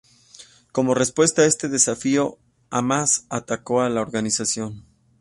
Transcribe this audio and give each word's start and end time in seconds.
Como 0.71 0.95
respuesta 0.95 1.43
a 1.43 1.45
este 1.45 1.69
desafío, 1.69 2.39
Hamás 2.71 3.27
atacó 3.29 3.81
a 3.81 3.89
la 3.91 4.01
organización. 4.01 4.83